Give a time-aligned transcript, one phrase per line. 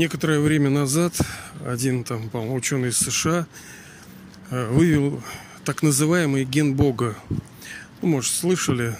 [0.00, 1.12] Некоторое время назад
[1.66, 3.46] один там, по-моему, ученый из США
[4.48, 5.22] э, вывел
[5.66, 7.18] так называемый ген Бога.
[8.00, 8.96] Ну, может, слышали.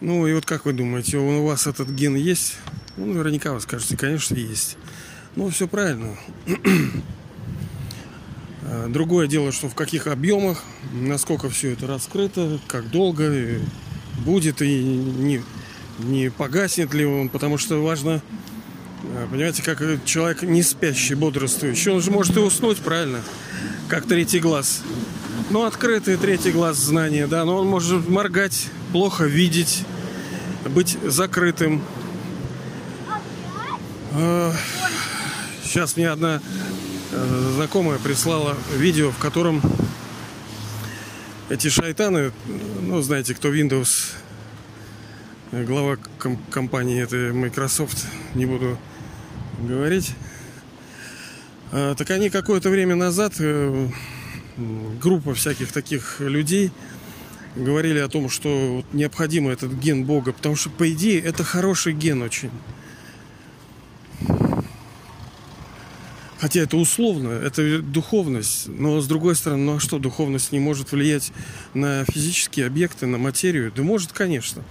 [0.00, 2.56] Ну, и вот как вы думаете, у вас этот ген есть?
[2.96, 4.78] Ну, наверняка вы скажете, конечно, есть.
[5.36, 6.16] Ну, все правильно.
[8.62, 13.58] Э, другое дело, что в каких объемах, насколько все это раскрыто, как долго
[14.18, 15.42] будет и не,
[15.98, 18.39] не погаснет ли он, потому что важно Э,
[19.26, 21.90] понимаете, как человек не спящий, бодрствующий.
[21.90, 23.22] Он же может и уснуть, правильно?
[23.88, 24.82] Как третий глаз.
[25.50, 29.84] Ну, открытый третий глаз знания, да, но он может моргать, плохо видеть,
[30.66, 31.82] быть закрытым.
[35.64, 36.40] Сейчас э, мне одна
[37.10, 39.60] э, знакомая прислала видео, в котором
[41.48, 42.30] эти шайтаны,
[42.82, 44.12] ну, знаете, кто Windows,
[45.50, 45.96] глава
[46.50, 48.78] компании этой Microsoft, не буду
[49.60, 50.14] говорить.
[51.72, 53.88] А, так они какое-то время назад, э,
[55.00, 56.72] группа всяких таких людей,
[57.56, 61.92] говорили о том, что вот необходимо этот ген Бога, потому что, по идее, это хороший
[61.92, 62.50] ген очень.
[66.40, 70.90] Хотя это условно, это духовность, но с другой стороны, ну а что, духовность не может
[70.90, 71.32] влиять
[71.74, 73.70] на физические объекты, на материю?
[73.76, 74.62] Да может, конечно.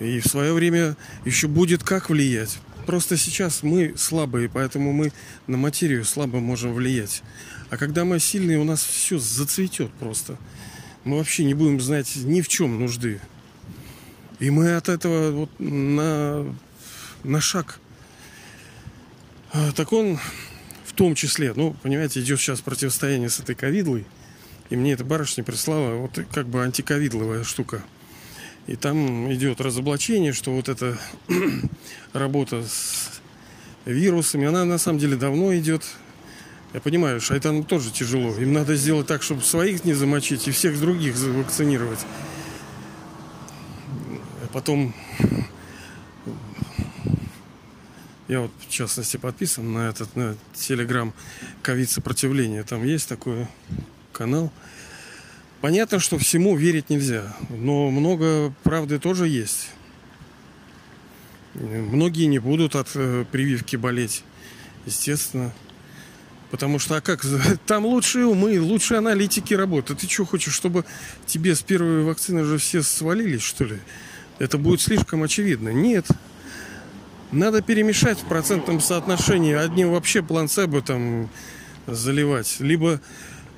[0.00, 2.58] И в свое время еще будет как влиять.
[2.86, 5.12] Просто сейчас мы слабые, поэтому мы
[5.46, 7.22] на материю слабо можем влиять.
[7.70, 10.36] А когда мы сильные, у нас все зацветет просто.
[11.04, 13.20] Мы вообще не будем знать ни в чем нужды.
[14.40, 16.44] И мы от этого вот на,
[17.22, 17.78] на шаг.
[19.52, 20.18] А, так он
[20.84, 24.04] в том числе, ну, понимаете, идет сейчас противостояние с этой ковидлой.
[24.68, 27.82] И мне эта барышня прислала вот как бы антиковидловая штука.
[28.66, 30.98] И там идет разоблачение, что вот эта
[32.12, 33.20] работа с
[33.84, 35.84] вирусами, она на самом деле давно идет.
[36.72, 38.34] Я понимаю, шайтанам тоже тяжело.
[38.36, 42.00] Им надо сделать так, чтобы своих не замочить и всех других вакцинировать.
[44.42, 44.94] А потом
[48.28, 51.12] я вот в частности подписан на этот на телеграм
[51.60, 52.62] ковид сопротивление.
[52.62, 53.46] Там есть такой
[54.12, 54.50] канал.
[55.62, 59.70] Понятно, что всему верить нельзя, но много правды тоже есть.
[61.54, 64.24] Многие не будут от э, прививки болеть,
[64.86, 65.54] естественно.
[66.50, 67.24] Потому что, а как,
[67.66, 70.00] там лучшие умы, лучшие аналитики работают.
[70.00, 70.84] Ты что хочешь, чтобы
[71.26, 73.78] тебе с первой вакцины же все свалились, что ли?
[74.40, 75.68] Это будет слишком очевидно.
[75.68, 76.08] Нет.
[77.30, 79.54] Надо перемешать в процентном соотношении.
[79.54, 81.30] Одним вообще плацебо там
[81.86, 82.56] заливать.
[82.58, 83.00] Либо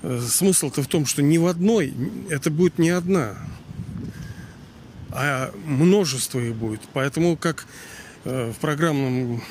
[0.04, 1.94] смысл-то в том, что ни в одной,
[2.28, 3.36] это будет не одна,
[5.10, 6.80] а множество их будет.
[6.92, 7.66] Поэтому как
[8.24, 9.42] э, в программном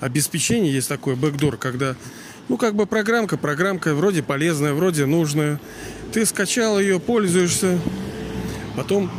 [0.00, 1.96] обеспечении есть такой бэкдор, когда
[2.48, 5.60] ну, как бы программка, программка вроде полезная, вроде нужная.
[6.12, 7.78] Ты скачал ее, пользуешься.
[8.74, 9.10] Потом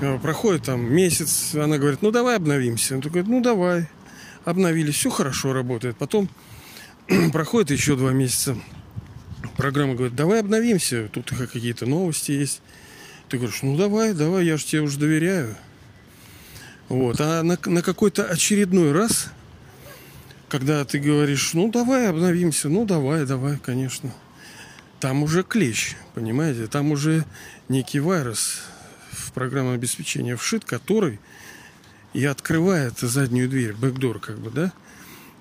[0.00, 2.94] э, проходит там месяц, она говорит, ну давай обновимся.
[2.96, 3.88] Он говорит, ну давай.
[4.44, 5.96] Обновились, все хорошо работает.
[5.96, 6.28] Потом
[7.32, 8.56] проходит еще два месяца
[9.56, 12.60] программа говорит, давай обновимся, тут какие-то новости есть.
[13.28, 15.56] Ты говоришь, ну давай, давай, я же тебе уже доверяю.
[16.88, 17.20] Вот.
[17.20, 19.30] А на, на какой-то очередной раз,
[20.48, 24.12] когда ты говоришь, ну давай обновимся, ну давай, давай, конечно.
[25.00, 26.66] Там уже клещ, понимаете?
[26.66, 27.24] Там уже
[27.68, 28.60] некий вирус
[29.10, 31.18] в программное обеспечение вшит, который
[32.12, 34.72] и открывает заднюю дверь, бэкдор, как бы, да,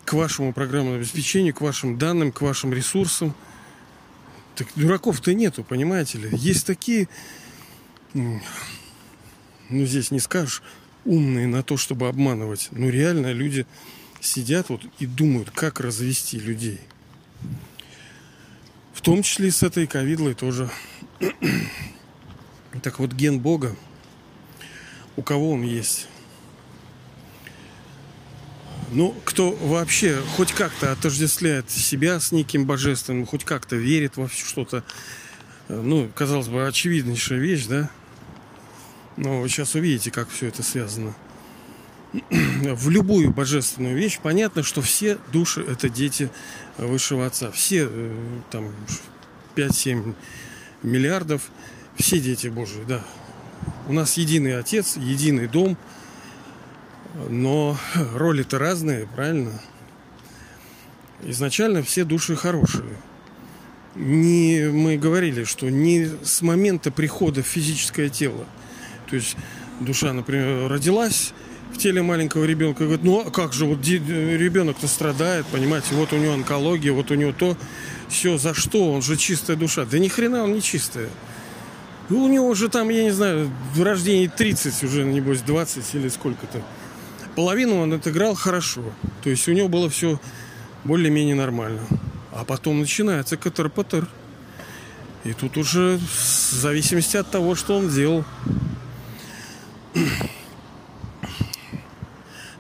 [0.06, 3.36] к вашему программному обеспечению, к вашим данным, к вашим ресурсам–
[4.56, 6.30] так дураков-то нету, понимаете ли.
[6.34, 7.08] Есть такие,
[8.14, 8.40] ну
[9.70, 10.62] здесь не скажешь,
[11.06, 12.70] умные на то, чтобы обманывать.
[12.72, 13.66] Но реально люди
[14.22, 16.80] сидят вот и думают, как развести людей.
[18.94, 20.70] В том числе и с этой ковидлой тоже.
[22.82, 23.76] так вот, ген Бога,
[25.16, 26.08] у кого он есть?
[28.94, 34.84] Ну, кто вообще хоть как-то отождествляет себя с неким божественным, хоть как-то верит во что-то,
[35.68, 37.90] э, ну, казалось бы, очевиднейшая вещь, да?
[39.18, 41.16] Но вы сейчас увидите, как все это связано.
[42.30, 46.30] В любую божественную вещь понятно, что все души– это дети
[46.78, 47.50] Высшего Отца.
[47.50, 48.16] Все э,
[48.52, 48.72] там
[49.56, 50.14] 5-7
[50.84, 51.42] миллиардов,
[51.96, 53.04] все дети Божии, да.
[53.88, 55.78] У нас единый Отец, единый дом–
[57.30, 57.78] но
[58.16, 59.62] роли-то разные, правильно?
[61.24, 62.98] Изначально все души хорошие.
[63.96, 68.46] Не, мы говорили, что не с момента прихода в физическое тело.
[69.10, 69.38] То есть
[69.80, 71.34] душа, например, родилась,
[71.72, 72.84] в теле маленького ребенка.
[72.84, 77.16] Говорит, ну а как же, вот ребенок-то страдает, понимаете, вот у него онкология, вот у
[77.16, 77.58] него то,
[78.10, 79.86] все, за что, он же чистая душа.
[79.86, 81.10] Да ни хрена он не чистая.
[82.10, 86.10] Ну, у него уже там, я не знаю, в рождении 30, уже, небось, 20 или
[86.10, 86.62] сколько-то.
[87.36, 88.84] Половину он отыграл хорошо.
[89.24, 90.20] То есть у него было все
[90.84, 91.82] более-менее нормально.
[92.32, 94.08] А потом начинается катер-патер.
[95.24, 98.26] И тут уже в зависимости от того, что он делал.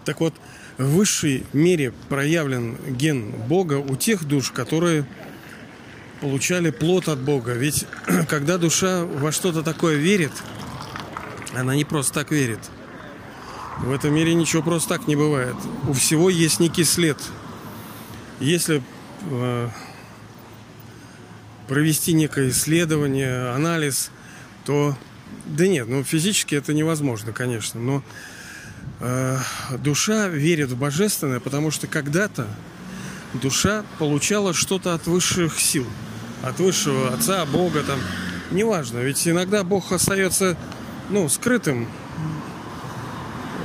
[0.06, 0.34] Так вот,
[0.78, 5.06] в высшей мере проявлен ген Бога у тех душ, которые
[6.20, 7.54] получали плод от Бога.
[7.54, 7.86] Ведь
[8.28, 10.34] когда душа во что-то такое верит,
[11.56, 12.60] она не просто так верит.
[13.80, 15.56] В этом мире ничего просто так не бывает.
[15.88, 17.18] У всего есть некий след.
[18.40, 18.82] Если
[19.30, 19.70] э,
[21.68, 24.12] провести некое исследование, анализ,
[24.66, 24.96] то
[25.46, 28.04] да нет, ну физически это невозможно, конечно, но
[29.00, 29.38] э,
[29.80, 32.48] душа верит в божественное, потому что когда-то
[33.34, 35.86] душа получала что-то от высших сил,
[36.44, 38.00] от высшего отца, Бога там,
[38.52, 40.58] неважно, ведь иногда Бог остается,
[41.10, 41.88] ну, скрытым.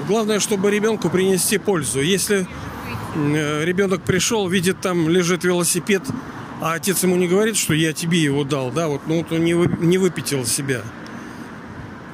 [0.09, 2.01] Главное, чтобы ребенку принести пользу.
[2.01, 2.47] Если
[3.15, 6.03] э, ребенок пришел, видит там лежит велосипед,
[6.63, 9.45] а отец ему не говорит, что я тебе его дал, да, вот, ну, вот он
[9.45, 10.81] не, вы, не выпятил себя.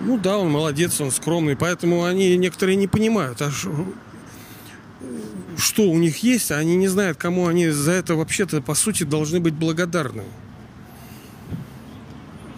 [0.00, 3.52] Ну да, он молодец, он скромный, поэтому они некоторые не понимают, а
[5.56, 9.04] что у них есть, а они не знают, кому они за это вообще-то, по сути,
[9.04, 10.24] должны быть благодарны.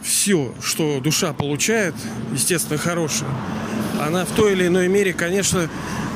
[0.03, 1.95] Все, что душа получает,
[2.33, 3.29] естественно, хорошее,
[4.01, 5.69] она в той или иной мере, конечно,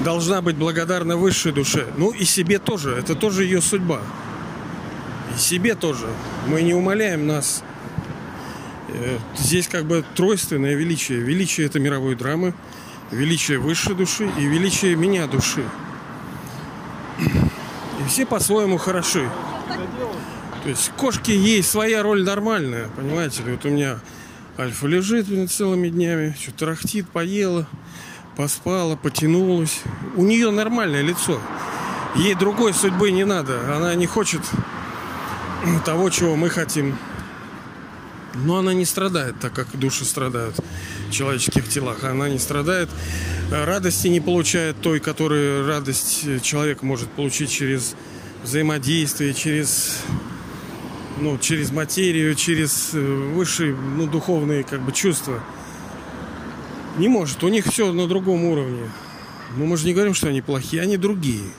[0.04, 1.86] должна быть благодарна высшей душе.
[1.96, 4.00] Ну и себе тоже, это тоже ее судьба.
[5.34, 6.06] И себе тоже.
[6.46, 7.62] Мы не умоляем нас
[8.92, 11.20] Э, здесь как бы тройственное величие.
[11.20, 12.54] Величие это мировой драмы,
[13.10, 15.64] величие высшей души и величие меня души.
[17.18, 19.28] И все по-своему хороши.
[20.62, 23.42] То есть кошки ей своя роль нормальная, понимаете.
[23.46, 24.00] Вот у меня
[24.60, 27.66] Альфа лежит целыми днями, что тарахтит, поела,
[28.36, 29.80] поспала, потянулась.
[30.16, 31.40] У нее нормальное лицо.
[32.14, 33.74] Ей другой судьбы не надо.
[33.74, 34.42] Она не хочет
[35.86, 36.98] того, чего мы хотим.
[38.34, 40.56] Но она не страдает, так как души страдают
[41.08, 42.04] в человеческих телах.
[42.04, 42.90] Она не страдает,
[43.50, 47.94] радости не получает той, которую радость человек может получить через
[48.42, 50.00] взаимодействие, через,
[51.20, 55.42] ну, через материю, через э, высшие ну, духовные как бы, чувства.
[56.98, 57.42] Не может.
[57.44, 58.90] У них все на другом уровне.
[59.56, 61.50] Но мы же не говорим, что они плохие, они другие.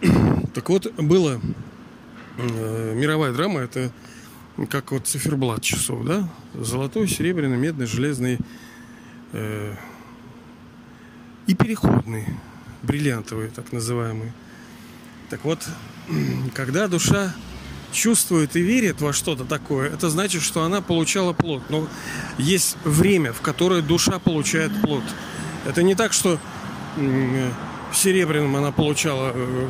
[0.54, 1.40] Так вот, было
[2.38, 3.90] э, мировая драма, это
[4.70, 6.28] как вот циферблат часов, да?
[6.54, 8.38] Золотой, серебряный, медный, железный
[9.32, 9.74] э,
[11.48, 12.26] и переходный,
[12.82, 14.32] бриллиантовый, так называемый.
[15.28, 15.66] Так вот,
[16.54, 17.34] когда душа
[17.94, 21.62] чувствует и верит во что-то такое, это значит, что она получала плод.
[21.70, 21.88] Но
[22.36, 25.04] есть время, в которое душа получает плод.
[25.66, 26.38] Это не так, что
[26.96, 29.68] в серебряном она получала э,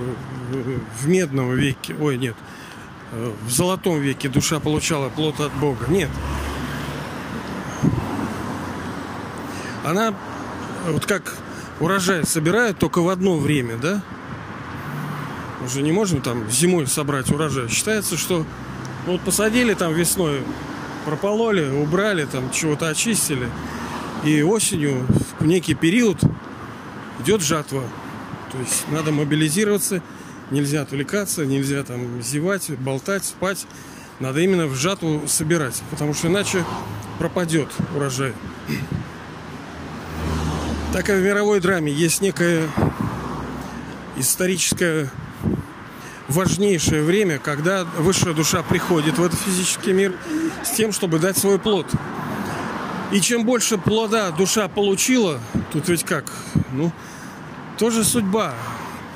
[1.00, 1.94] в медном веке.
[2.00, 2.34] Ой, нет
[3.46, 5.86] в золотом веке душа получала плод от Бога.
[5.88, 6.10] Нет.
[9.84, 10.14] Она
[10.86, 11.36] вот как
[11.80, 14.02] урожай собирает только в одно время, да?
[15.64, 17.70] Мы же не можем там зимой собрать урожай.
[17.70, 18.44] Считается, что
[19.06, 20.42] ну, вот посадили там весной,
[21.06, 23.48] пропололи, убрали, там чего-то очистили.
[24.24, 25.06] И осенью
[25.40, 26.18] в некий период
[27.20, 27.82] идет жатва.
[28.52, 30.02] То есть надо мобилизироваться
[30.50, 33.66] нельзя отвлекаться, нельзя там зевать, болтать, спать.
[34.20, 36.62] Надо именно в жатву собирать, потому что иначе
[37.18, 38.34] пропадет урожай.
[40.92, 42.68] Так и в мировой драме есть некое
[44.18, 45.10] историческое
[46.34, 50.14] важнейшее время, когда высшая душа приходит в этот физический мир
[50.62, 51.86] с тем, чтобы дать свой плод.
[53.12, 55.40] И чем больше плода душа получила,
[55.72, 56.30] тут ведь как,
[56.72, 56.92] ну,
[57.78, 58.54] тоже судьба.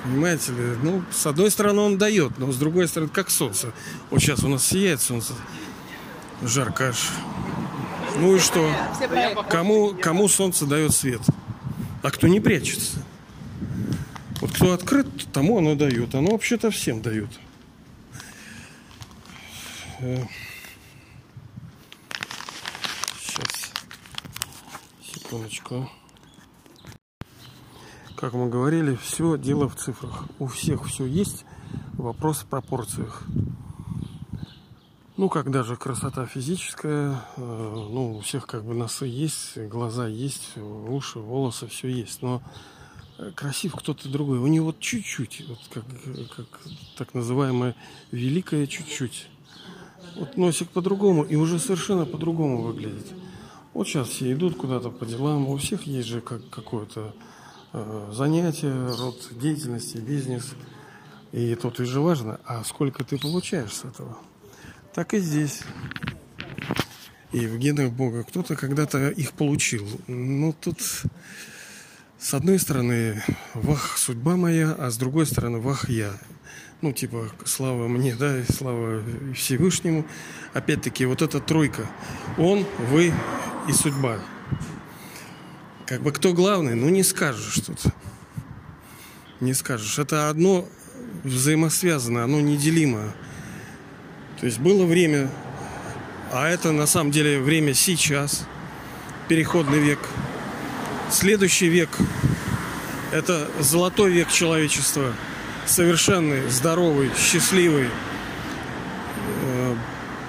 [0.04, 0.76] Понимаете ли?
[0.82, 3.72] Ну, с одной стороны он дает, но с другой стороны, как солнце.
[4.10, 5.34] Вот сейчас у нас сияет солнце.
[6.42, 7.10] Жарко аж.
[8.16, 8.70] Ну и что?
[9.50, 11.20] Кому, кому солнце дает свет?
[12.02, 13.02] А кто не прячется?
[14.58, 16.16] Кто открыт, тому оно дает.
[16.16, 17.30] Оно вообще-то всем дает.
[23.20, 23.72] Сейчас.
[25.00, 25.88] Секундочку.
[28.16, 30.24] Как мы говорили, все дело в цифрах.
[30.40, 31.44] У всех все есть.
[31.92, 33.22] Вопрос в пропорциях.
[35.16, 40.56] Ну, как даже красота физическая, э, ну, у всех как бы носы есть, глаза есть,
[40.56, 42.22] уши, волосы, все есть.
[42.22, 42.77] Но э,
[43.34, 44.38] красив кто-то другой.
[44.38, 45.84] У него вот чуть-чуть, вот как,
[46.36, 46.46] как
[46.96, 47.74] так называемое
[48.10, 49.28] великое чуть-чуть.
[50.16, 53.06] Вот носик по-другому и уже совершенно по-другому выглядит.
[53.74, 57.14] Вот сейчас все идут куда-то по делам, у всех есть же как, какое-то
[57.72, 60.54] э, занятие, род деятельности, бизнес.
[61.30, 64.16] И тут и же важно, а сколько ты получаешь с этого
[64.98, 65.62] так и здесь.
[67.30, 69.86] И в генах Бога кто-то когда-то их получил.
[70.08, 70.80] Ну, тут
[72.18, 73.22] с одной стороны,
[73.54, 76.10] вах, судьба моя, а с другой стороны, вах, я.
[76.80, 79.02] Ну, типа, слава мне, да, и слава
[79.34, 80.04] Всевышнему.
[80.52, 81.88] Опять-таки, вот эта тройка.
[82.36, 83.12] Он, вы
[83.68, 84.18] и судьба.
[85.86, 87.80] Как бы кто главный, ну не скажешь тут.
[89.40, 89.98] Не скажешь.
[89.98, 90.68] Это одно
[91.24, 93.14] взаимосвязано, оно неделимо.
[94.40, 95.30] То есть было время,
[96.32, 98.44] а это на самом деле время сейчас,
[99.28, 100.00] переходный век.
[101.10, 101.88] Следующий век–
[103.12, 105.14] это золотой век человечества,
[105.66, 107.88] совершенный, здоровый, счастливый,
[109.42, 109.76] э,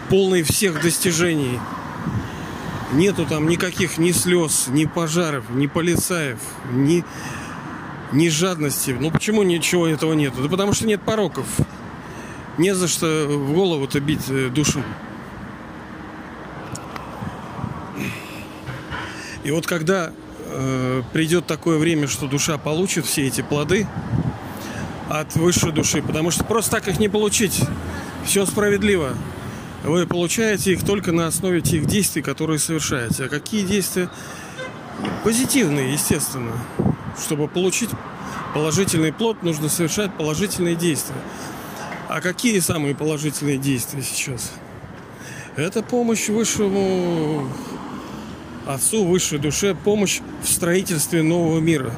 [0.10, 1.60] полный всех достижений.
[2.94, 6.40] Нету там никаких ни слез, ни пожаров, ни полицаев,
[6.72, 7.04] ни,
[8.14, 8.96] ни жадности.
[8.98, 10.42] Ну почему ничего этого нету?
[10.42, 11.46] Да потому что нет пороков
[12.60, 14.84] не за что в голову-то бить э, душу.
[19.44, 20.12] И вот когда
[20.50, 23.88] э, придет такое время, что душа получит все эти плоды
[25.10, 27.62] от высшей души, потому что просто так их не получить.
[28.26, 29.16] Все справедливо.
[29.84, 33.26] Вы получаете их только на основе тех действий, которые совершаете.
[33.26, 34.10] А какие действия?
[35.24, 36.52] Позитивные, естественно.
[37.18, 37.90] Чтобы получить
[38.54, 41.16] положительный плод, нужно совершать положительные действия.
[42.08, 44.52] А какие самые положительные действия сейчас?
[45.56, 47.50] Это помощь высшему
[48.70, 51.92] Отцу, высшей душе, помощь в строительстве нового мира.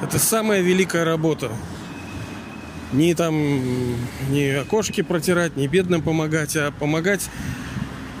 [0.00, 1.50] Это самая великая работа.
[2.94, 3.34] Не там,
[4.30, 7.28] не окошки протирать, не бедным помогать, а помогать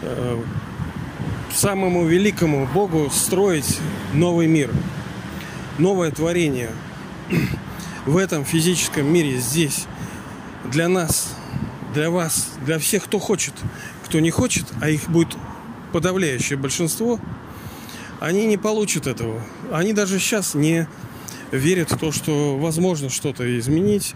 [0.02, 0.42] э,
[1.54, 3.78] самому великому Богу строить
[4.12, 4.70] новый мир,
[5.78, 6.68] новое творение.
[8.04, 9.86] В этом физическом мире здесь
[10.70, 11.34] для нас,
[11.94, 13.54] для вас, для всех, кто хочет.
[14.04, 15.34] Кто не хочет, а их будет
[15.90, 17.18] подавляющее большинство,
[18.20, 19.42] они не получат этого.
[19.72, 20.88] Они даже сейчас не
[21.52, 24.14] верят в то, что возможно что-то изменить,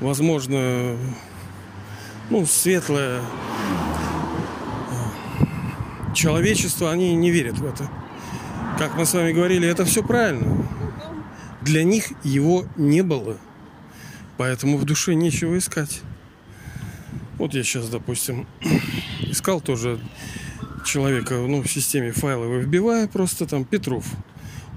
[0.00, 0.96] возможно,
[2.30, 3.20] ну, светлое
[4.90, 7.88] э, человечество, они не верят в это.
[8.78, 10.66] Как мы с вами говорили, это все правильно.
[11.62, 13.36] Для них его не было.
[14.36, 16.02] Поэтому в душе нечего искать.
[17.38, 18.46] Вот я сейчас, допустим,
[19.22, 20.00] искал тоже
[20.86, 24.06] человека, ну, в системе файловой вбиваю просто там Петров.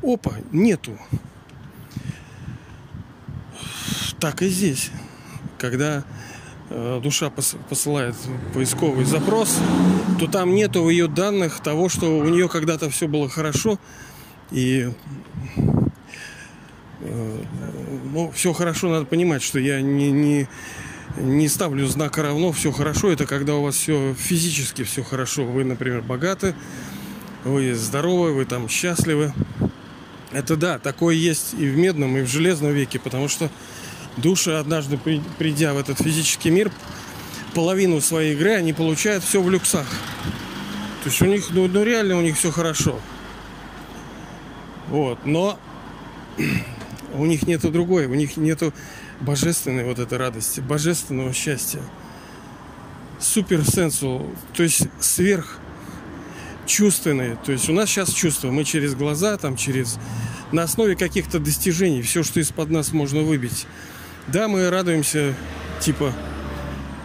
[0.03, 0.97] Опа, нету.
[4.19, 4.91] Так и здесь.
[5.57, 6.03] Когда
[6.69, 8.15] э, душа пос, посылает
[8.53, 9.57] поисковый запрос,
[10.19, 13.79] то там нету в ее данных того, что у нее когда-то все было хорошо,
[14.51, 14.89] и
[17.01, 17.43] э,
[18.13, 20.47] ну, все хорошо, надо понимать, что я не, не,
[21.19, 23.11] не ставлю знака равно, все хорошо.
[23.11, 25.45] Это когда у вас все физически все хорошо.
[25.45, 26.55] Вы, например, богаты,
[27.43, 29.33] вы здоровы, вы там счастливы.
[30.31, 33.49] Это да, такое есть и в медном, и в железном веке, потому что
[34.17, 34.99] души, однажды
[35.37, 36.71] придя в этот физический мир,
[37.53, 39.87] половину своей игры они получают все в люксах.
[41.03, 42.99] То есть у них, ну, ну реально у них все хорошо.
[44.89, 45.59] Вот, но
[47.13, 48.73] у них нету другой, у них нету
[49.21, 51.81] божественной вот этой радости, божественного счастья.
[53.19, 55.59] Супер сенсу, то есть сверх
[56.65, 57.37] чувственные.
[57.45, 59.99] То есть у нас сейчас чувства, мы через глаза, там через
[60.51, 63.67] на основе каких-то достижений, все, что из-под нас можно выбить.
[64.27, 65.35] Да, мы радуемся,
[65.79, 66.13] типа,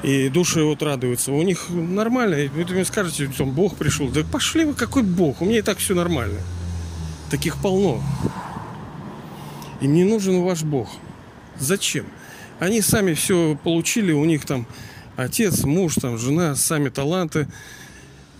[0.02, 1.32] и души вот радуются.
[1.32, 2.34] У них нормально.
[2.34, 4.08] И вы мне скажете, там Бог пришел.
[4.08, 5.40] Да пошли вы, какой Бог?
[5.40, 6.40] У меня и так все нормально.
[7.30, 8.02] Таких полно.
[9.80, 10.90] Им не нужен ваш Бог.
[11.58, 12.06] Зачем?
[12.58, 14.66] Они сами все получили, у них там
[15.16, 17.48] отец, муж, там, жена, сами таланты,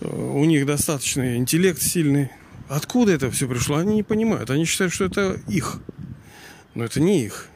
[0.01, 2.29] э, у них достаточный интеллект сильный.
[2.67, 4.49] Откуда это все пришло, они не понимают.
[4.49, 5.79] Они считают, что это их.
[6.73, 7.47] Но это не их.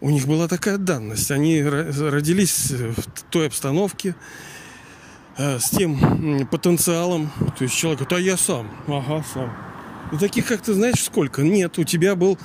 [0.00, 1.30] У них была такая данность.
[1.30, 4.16] Они родились в той обстановке,
[5.38, 7.30] э, с тем потенциалом.
[7.56, 8.70] То есть человек говорит, а я сам.
[8.88, 9.52] Ага, сам.
[10.12, 11.42] И таких, как ты знаешь, сколько?
[11.42, 12.38] Нет, у тебя был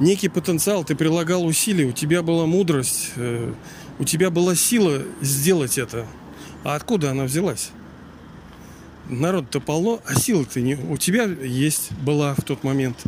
[0.00, 3.52] некий потенциал, ты прилагал усилия, у тебя была мудрость, э,
[3.98, 6.06] у тебя была сила сделать это.
[6.64, 7.70] А откуда она взялась?
[9.08, 10.74] Народ-то полно, а силы-то не...
[10.74, 13.04] у тебя есть, была в тот момент.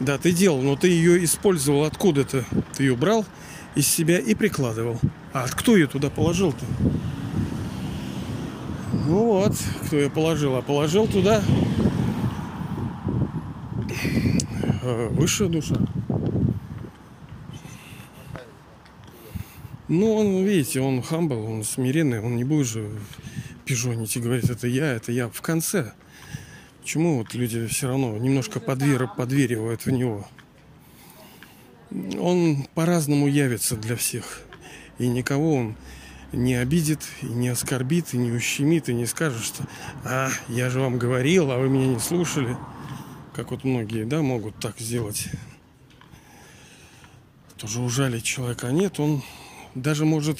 [0.00, 2.44] Да, ты делал, но ты ее использовал откуда-то.
[2.74, 3.26] Ты ее брал
[3.74, 4.98] из себя и прикладывал.
[5.34, 6.64] А кто ее туда положил-то?
[9.06, 10.56] Ну вот, кто ее положил.
[10.56, 11.42] А положил туда
[14.82, 15.76] э, высшая душа.
[19.90, 22.88] Ну, он, видите, он хамбл, он смиренный, он не будет же
[23.64, 25.94] пижонить и говорить, это я, это я в конце.
[26.80, 30.28] Почему вот люди все равно немножко подвер, подверивают в него?
[32.20, 34.42] Он по-разному явится для всех.
[35.00, 35.76] И никого он
[36.32, 39.64] не обидит, и не оскорбит, и не ущемит, и не скажет, что
[40.04, 42.56] «А, я же вам говорил, а вы меня не слушали».
[43.34, 45.30] Как вот многие, да, могут так сделать.
[47.56, 48.68] Тоже ужалить человека.
[48.68, 49.24] А нет, он
[49.74, 50.38] даже может...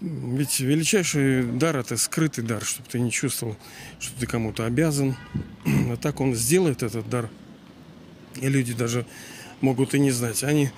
[0.00, 3.56] Ведь величайший дар это скрытый дар, чтобы ты не чувствовал,
[3.98, 5.14] что ты кому-то обязан.
[5.66, 7.28] А так он сделает этот дар.
[8.36, 9.04] И люди даже
[9.60, 10.42] могут и не знать.
[10.42, 10.70] Они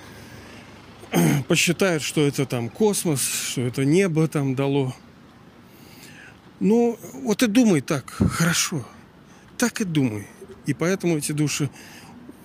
[1.47, 4.93] посчитают, что это там космос, что это небо там дало.
[6.59, 8.85] Ну, вот и думай так, хорошо.
[9.57, 10.27] Так и думай.
[10.65, 11.69] И поэтому эти души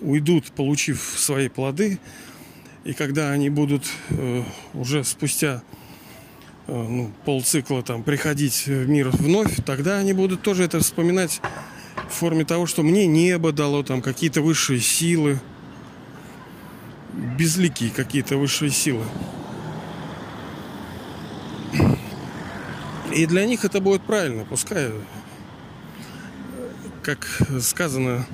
[0.01, 1.99] уйдут, получив свои плоды,
[2.89, 4.43] и когда они будут э,
[4.73, 5.61] уже спустя
[6.65, 11.39] э, ну, полцикла там приходить в мир вновь, тогда они будут тоже это вспоминать
[12.09, 15.39] в форме того, что мне небо дало там какие-то высшие силы,
[17.37, 19.05] безликие какие-то высшие силы.
[23.13, 24.89] И для них это будет правильно, пускай,
[27.03, 27.27] как
[27.61, 28.25] сказано,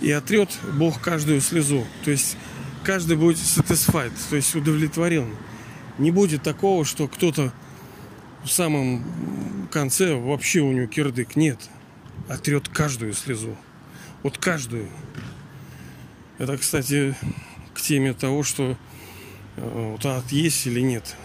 [0.00, 1.84] и отрет Бог каждую слезу.
[2.04, 2.36] То есть
[2.82, 5.34] каждый будет satisfied, то есть удовлетворен.
[5.98, 7.52] Не будет такого, что кто-то
[8.44, 11.36] в самом конце вообще у него кирдык.
[11.36, 11.58] Нет.
[12.28, 13.56] Отрет каждую слезу.
[14.22, 14.88] Вот каждую.
[16.38, 17.14] Это, кстати,
[17.74, 18.76] к теме того, что
[19.56, 21.16] э, вот ад есть или нет.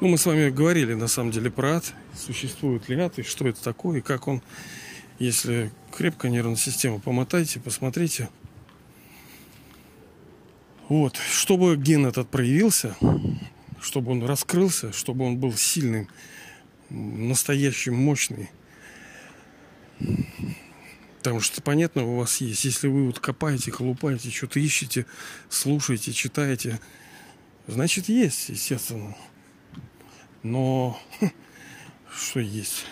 [0.00, 1.92] Ну, мы с вами говорили, на самом деле, про ад.
[2.18, 4.42] Существует ли ад, и что это такое, и как он.
[5.18, 8.28] Если крепко нервную систему помотайте, посмотрите–
[10.90, 12.96] вот, чтобы ген этот проявился,
[13.80, 16.08] чтобы он раскрылся, чтобы он был сильным,
[16.90, 18.50] настоящим, мощный.
[21.18, 25.06] Потому что понятно у вас есть, если вы вот копаете, колупаете, что-то ищете,
[25.48, 26.80] слушаете, читаете,
[27.68, 29.16] значит есть, естественно.
[30.42, 31.00] Но
[32.12, 32.84] что есть?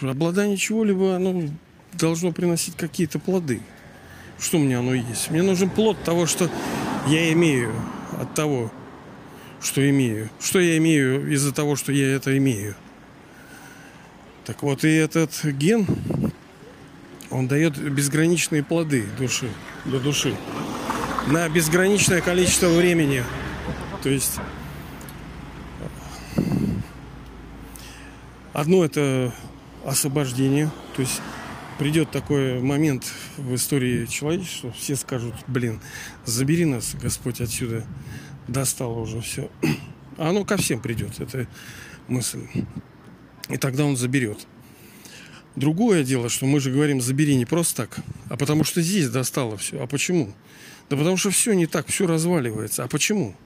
[0.00, 1.48] Обладание чего-либо, оно
[1.94, 3.60] должно приносить какие-то плоды
[4.38, 5.30] что у меня оно есть.
[5.30, 6.50] Мне нужен плод того, что
[7.06, 7.74] я имею
[8.20, 8.70] от того,
[9.60, 10.30] что имею.
[10.40, 12.74] Что я имею из-за того, что я это имею.
[14.44, 15.86] Так вот, и этот ген,
[17.30, 19.50] он дает безграничные плоды души,
[19.84, 20.34] для души.
[21.26, 23.24] На безграничное количество времени.
[24.02, 24.38] То есть
[28.52, 29.34] одно это
[29.84, 31.20] освобождение, то есть
[31.78, 33.04] придет такой момент
[33.36, 35.80] в истории человечества, все скажут, блин,
[36.24, 37.86] забери нас, Господь, отсюда,
[38.48, 39.50] достало уже все.
[40.16, 41.46] А оно ко всем придет, это
[42.08, 42.46] мысль.
[43.48, 44.46] И тогда он заберет.
[45.54, 49.56] Другое дело, что мы же говорим, забери не просто так, а потому что здесь достало
[49.56, 49.82] все.
[49.82, 50.34] А почему?
[50.90, 52.84] Да потому что все не так, все разваливается.
[52.84, 53.36] А почему?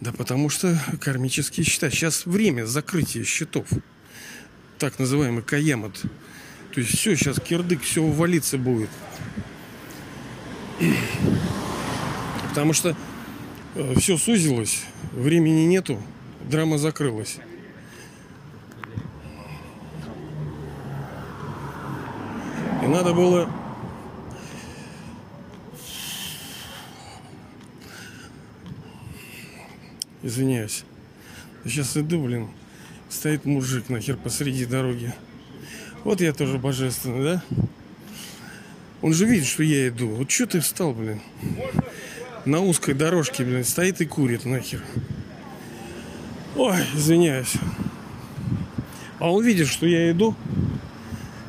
[0.00, 1.90] Да потому что кармические счета.
[1.90, 3.66] Сейчас время закрытия счетов.
[4.78, 6.02] Так называемый каямат.
[6.76, 8.90] То есть все, сейчас кирдык, все увалиться будет.
[12.50, 12.94] Потому что
[13.74, 15.98] э, все сузилось, времени нету,
[16.44, 17.38] драма закрылась.
[22.82, 23.50] И надо было
[30.22, 30.84] Извиняюсь.
[31.64, 32.50] Сейчас иду, блин.
[33.08, 35.14] Стоит мужик нахер посреди дороги.
[36.06, 37.42] Вот я тоже божественный, да?
[39.02, 40.06] Он же видит, что я иду.
[40.06, 41.20] Вот что ты встал, блин?
[42.44, 44.84] На узкой дорожке, блин, стоит и курит нахер.
[46.54, 47.54] Ой, извиняюсь.
[49.18, 50.36] А он видит, что я иду.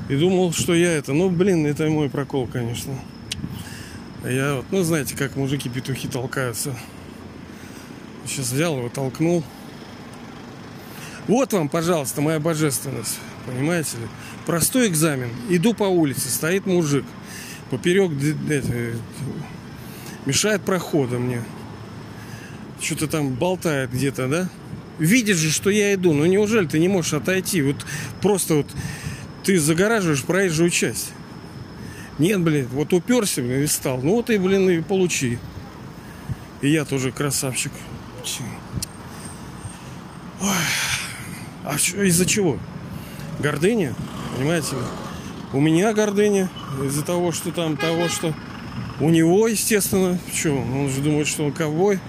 [0.10, 1.14] И думал, что я это.
[1.14, 2.96] Ну, блин, это мой прокол, конечно.
[4.24, 6.74] А я вот, ну, знаете, как мужики-петухи толкаются.
[8.26, 9.44] Сейчас взял его, толкнул.
[11.28, 13.20] Вот вам, пожалуйста, моя божественность.
[13.48, 14.08] Понимаете ли?
[14.46, 15.30] Простой экзамен.
[15.50, 17.06] Иду по улице, стоит мужик.
[17.72, 18.12] Поперек
[20.26, 21.44] мешает прохода мне.
[22.80, 24.50] Что-то там болтает где-то, да?
[25.00, 26.14] видит же, что я иду.
[26.14, 27.62] Ну неужели ты не можешь отойти?
[27.62, 27.86] Вот
[28.22, 28.68] просто вот
[29.44, 31.12] ты загораживаешь проезжую часть.
[32.20, 34.00] Нет, блин, вот уперся, блин, и стал.
[34.02, 35.38] Ну вот и, блин, и получи.
[36.62, 37.72] И я тоже красавчик.
[40.42, 40.50] Ой.
[41.64, 42.58] А из-за чего?
[43.40, 43.94] Гордыня,
[44.36, 44.76] понимаете?
[45.54, 46.50] У меня гордыня
[46.84, 48.34] из-за того, что там того, что
[49.00, 52.00] у него, естественно, что, он же думает, что он ковбой.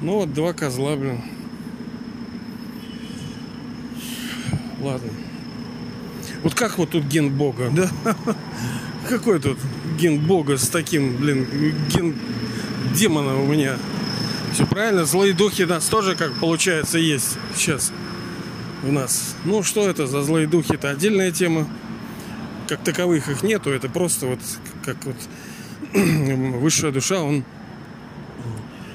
[0.00, 1.20] Ну вот два козла, блин.
[4.80, 5.10] Ладно.
[6.44, 7.90] Вот как вот тут ген бога, да?
[9.08, 9.58] Какой тут
[9.98, 11.46] ген бога с таким, блин,
[11.88, 12.14] ген
[12.94, 13.76] демона у меня?
[14.54, 17.92] Все правильно, злые духи нас тоже, как получается, есть сейчас
[18.82, 19.36] у нас.
[19.44, 20.74] Ну, что это за злые духи?
[20.74, 21.68] Это отдельная тема.
[22.68, 24.40] Как таковых их нету, это просто вот
[24.84, 25.16] как вот
[25.94, 27.44] высшая душа, он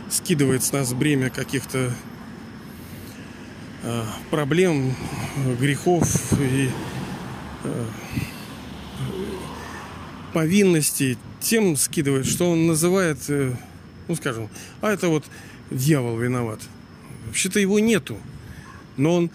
[0.09, 1.91] скидывает с нас бремя каких-то
[3.81, 4.95] э, проблем,
[5.59, 6.07] грехов
[6.39, 6.69] и
[7.63, 7.85] э,
[10.33, 13.53] повинностей тем скидывает, что он называет, э,
[14.07, 14.49] ну скажем,
[14.81, 15.25] а это вот
[15.71, 16.59] дьявол виноват.
[17.27, 18.17] Вообще-то его нету.
[18.97, 19.31] Но он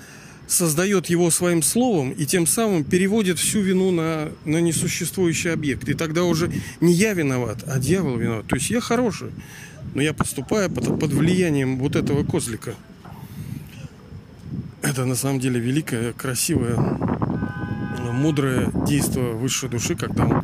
[0.48, 5.88] создает его своим словом и тем самым переводит всю вину на, на несуществующий объект.
[5.88, 8.46] И тогда уже не я виноват, а дьявол виноват.
[8.46, 9.28] То есть я хороший,
[9.94, 12.74] но я поступаю под, под влиянием вот этого козлика.
[14.80, 16.76] Это на самом деле великое, красивое,
[18.12, 20.42] мудрое действие высшей души, когда он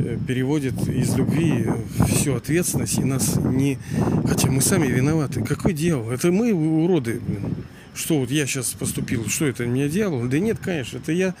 [0.00, 1.66] э, переводит из любви
[2.08, 3.78] всю ответственность и нас не...
[4.26, 5.42] Хотя мы сами виноваты.
[5.44, 6.10] Какой дьявол?
[6.10, 7.54] Это мы уроды, блин
[7.94, 10.28] что вот я сейчас поступил, что это меня дьявол?
[10.28, 11.34] Да нет, конечно, это я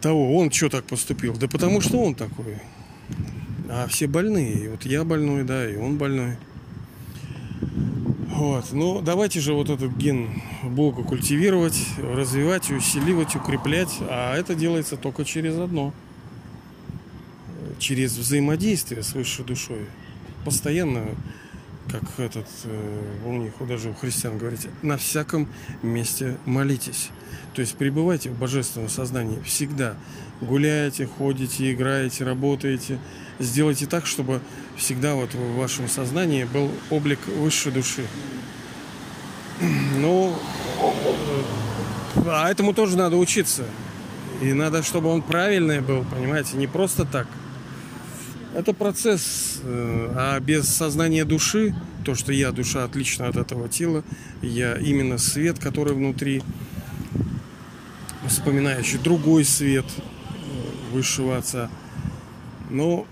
[0.00, 1.34] того, он что так поступил?
[1.36, 2.58] Да потому что он такой.
[3.70, 4.64] А все больные.
[4.64, 6.36] И вот я больной, да, и он больной.
[8.28, 8.72] Вот.
[8.72, 13.96] Ну, давайте же вот этот ген Бога культивировать, развивать, усиливать, укреплять.
[14.00, 15.94] А это делается только через одно.
[17.78, 19.86] Через взаимодействие с высшей душой.
[20.44, 21.04] Постоянно
[21.92, 25.46] как этот, э, у них даже у христиан говорите, на всяком
[25.82, 27.10] месте молитесь.
[27.54, 29.94] То есть пребывайте в божественном сознании всегда.
[30.40, 32.98] Гуляете, ходите, играете, работаете.
[33.38, 34.40] Сделайте так, чтобы
[34.76, 38.06] всегда вот в вашем сознании был облик высшей души.
[39.98, 40.36] Ну,
[42.26, 43.64] а этому тоже надо учиться.
[44.40, 47.28] И надо, чтобы он правильный был, понимаете, не просто так–
[48.54, 54.04] это процесс, э, а без сознания души, то, что я душа отлично от этого тела,
[54.42, 56.42] я именно свет, который внутри,
[58.26, 61.70] вспоминающий другой свет э, высшего отца.
[62.70, 63.06] Но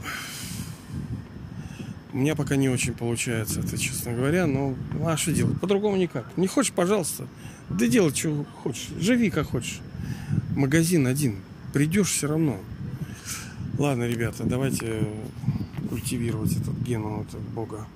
[2.12, 4.46] у меня пока не очень получается это, честно говоря.
[4.46, 4.74] Но
[5.04, 5.60] а что делать?
[5.60, 6.26] По-другому никак.
[6.36, 7.26] Не хочешь, пожалуйста,
[7.68, 8.88] да делай, что хочешь.
[8.98, 9.80] Живи, как хочешь.
[10.56, 11.36] Магазин один.
[11.72, 12.58] Придешь все равно.
[13.80, 15.06] Ладно, ребята, давайте
[15.88, 17.86] культивировать этот ген от Бога.